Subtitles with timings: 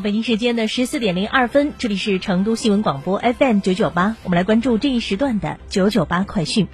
[0.00, 6.66] 北京时间的十四点零二分，这里是成都新闻广播 FM 九九八，我们来关注这一时段的九九八快讯。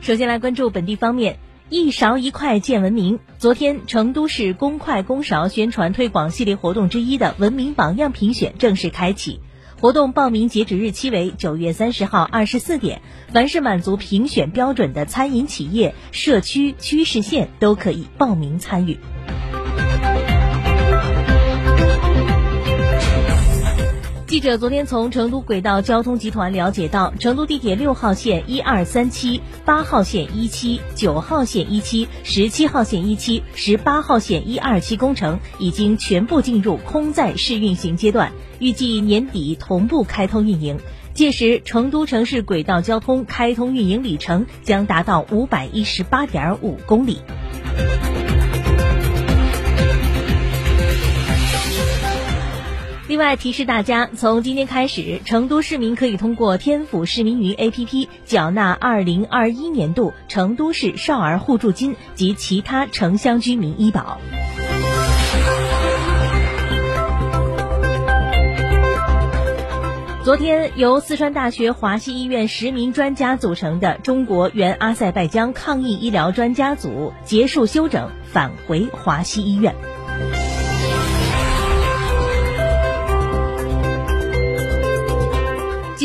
[0.00, 3.18] 首先来关注本地方面，一勺一块见文明。
[3.38, 9.40] 昨天，成都市公筷公勺宣传推广系列活动之一的文明榜样评选正式开启。
[9.82, 19.00] 活动报名截止日期为九月三十号二十四点，凡是满足评选标准的餐饮企业、社区、区市县都可以报名参与。
[24.42, 40.76] 者昨天从成都轨道交通集团了解到，成都地铁六号线一二三期、八号线一期、九号线一期、十七号线一期、十八号线一二期工程已经全部进入空载试运行阶段，预计年底同步开通运营。
[41.14, 47.20] 届时，成都城市轨道交通开通运营里程将达到五百一十八点五公里。
[53.12, 64.18] 另外提示大家，从今天开始，成都市民可以通过天府市民云 APP 缴纳2021年度成都市少儿互助金及其他城乡居民医保。
[70.24, 79.74] 昨天，由四川大学华西医院十名专家组成的中国原阿塞拜疆抗疫医疗专家组结束休整，返回华西医院。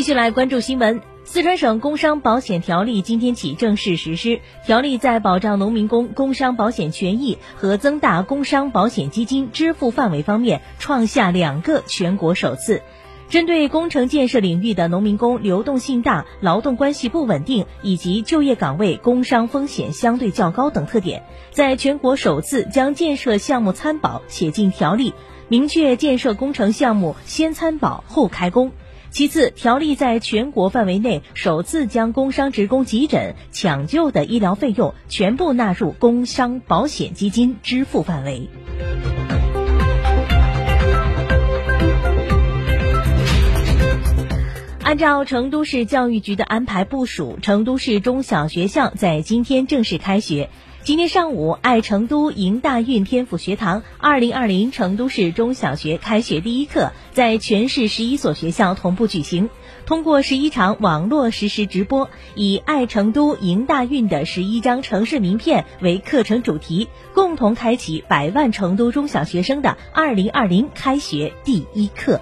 [0.08, 1.02] 续来关注新闻。
[1.24, 4.40] 四川省工伤保险条例今天起正式实施。
[4.64, 12.80] 条例在保障农民工工伤保险权益和增大工伤保险基金支付范围方面创下两个全国首次。
[13.28, 25.12] 针对工程建设领域的农民工流动性大、劳动关系不稳定以及就业岗位工伤风险相对较高等特点，在全国首次将建设项目参保写进条例，
[25.48, 28.72] 明确建设工程项目先参保后开工。
[29.10, 38.48] 其次，条例在全国范围内首次将工伤职工急诊、抢救的医疗费用全部纳入工伤保险基金支付范围。
[44.82, 50.48] 按照成都市教育局的安排部署，成都市中小学校在今天正式开学。
[50.88, 59.50] 今天上午，爱成都迎大运天府学堂二零二零成都市中小学开学第一课在全市十一所学校同步举行，
[59.84, 72.18] 通过十一场网络实时直播，以“爱成都迎大运”的十一张城市名片为课程主题，共同开启百万成都中小学生的二零二零开学第一课。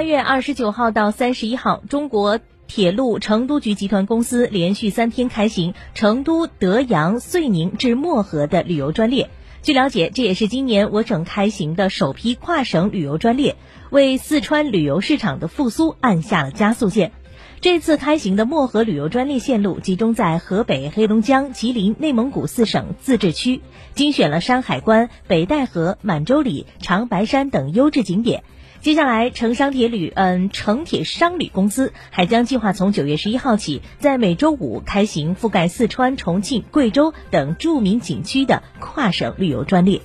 [0.00, 9.28] 八月二十九号到三十一号，中国铁路成都局集团公司连续三天开行成都、德阳、遂宁至漠河的旅游专列。
[9.60, 13.56] 据了解，这也是今年我省开行的首批跨省旅游专列，
[13.90, 17.12] 为四川旅游市场的复苏按下了加速键。
[17.60, 23.60] 这次开行的漠河旅游专列线路集中在河北、黑龙江、吉林、内蒙古四省自治区，
[23.94, 28.44] 精选了山海关、北戴河、满洲里、长白山等优质景点。
[28.80, 40.00] 接下来，成商铁旅，嗯，成铁商旅公司还将计划从九月十一号起，在每周五开行覆盖四川、重庆、贵州等著名景区的跨省旅游专列。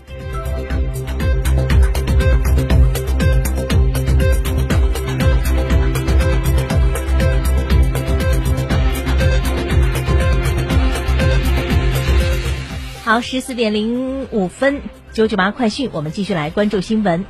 [13.06, 14.82] 好，十四点零五分，
[15.14, 17.24] 九九八快讯，我们继续来关注新闻。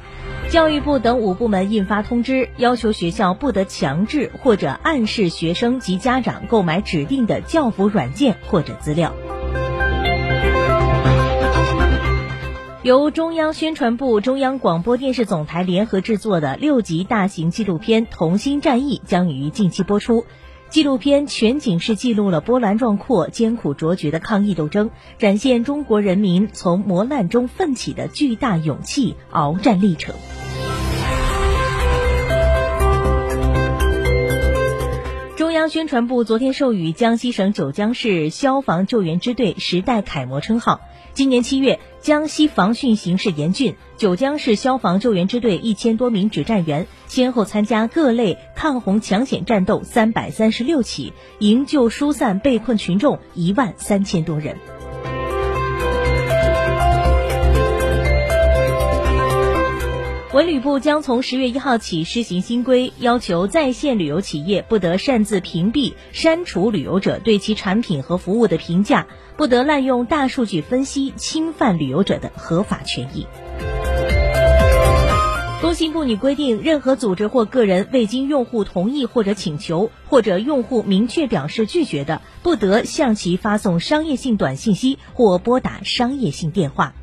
[0.49, 9.13] 教育部等五部门印发通知，要求学校不得强制或者暗示学生及家长购买指定的教辅软件或者资料。
[12.83, 20.25] 由中央宣传部、中央广播电视总台联合制作的六集大型纪录片《同心战役》将于近期播出。
[20.69, 30.13] 纪录片全景式记录了波澜壮阔、艰苦卓绝的抗疫斗争，展现中国人民从磨难中奋起的巨大勇气、鏖战历程。
[35.69, 40.81] 宣传部昨天授予江西省九江市消防救援支队时代楷模称号。
[41.13, 54.57] 今年七月，江西防汛形势严峻，九江市消防救援支队一千多名指战员先后参加各类抗洪抢险战斗三百三十六起，营救疏散被困群众一万三千多人。
[60.35, 73.25] 文旅部将从十月一号起施行新规，要求在线旅游企业不得擅自屏蔽、删除旅游者对其产品和服务的评价，不得滥用大数据分析，侵犯旅游者的合法权益。
[75.61, 86.93] 工信部拟规定，任何组织或个人未经用户同意或者请求，或者用户明确表示拒绝的，不得向其发送商业性短信息或拨打商业性电话。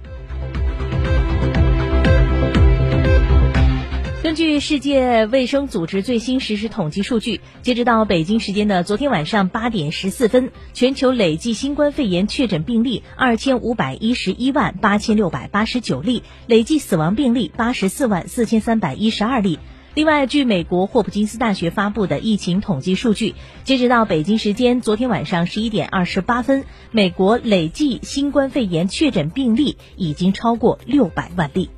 [4.32, 19.58] 根据世界卫生组织最新实时统计数据，截止到北京时间的昨天晚上八点十四分，全球累计新冠肺炎确诊病例二千五百一十一万八千六百八十九例，累计死亡病例八十四万四千三百一十二例。
[19.92, 31.68] 另外，据美国霍普金斯大学发布的疫情统计数据，截止到北京时间昨天晚上十一点二十八分，美国累计新冠肺炎确诊病例已经超过六百万例。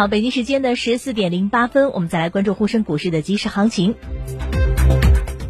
[0.00, 3.96] 好，北京时间的十四点零八分，我们再来关注沪深股市的即时行情。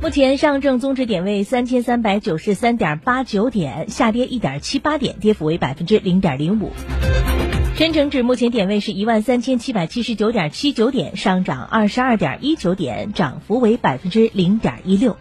[0.02, 6.72] 目前上证综指点位三千三百九十三点八九点，下跌一点七八点，跌幅为百分之零点零五。
[7.76, 15.16] 深成指目前点位是一万三千七百七十九点七九点，上涨二十二点一九点，涨幅为百分之零点一六。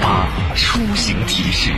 [0.00, 1.72] 八出行提示。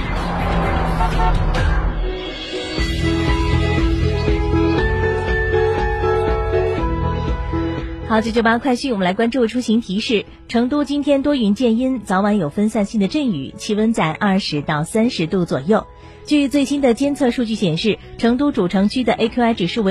[8.09, 10.25] 好，九九八快讯，我们来关注出行提示。
[10.49, 15.87] 成都今天多云见阴，早晚有分散性的阵雨，气温在二十到三十度左右。
[16.27, 19.89] 据最新的监测数据显示，成都主城区的 AQI 指数为。